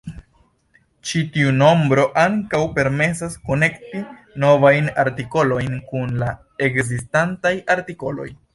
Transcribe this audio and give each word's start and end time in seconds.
Ĉi 1.09 1.19
tiu 1.35 1.51
nombro 1.57 2.05
ankaŭ 2.21 2.61
permesas 2.79 3.37
konekti 3.51 4.03
novajn 4.45 4.89
artikolojn 5.07 5.79
kun 5.93 6.19
la 6.25 6.33
ekzistantaj 6.71 7.57
artikoloj. 7.79 8.31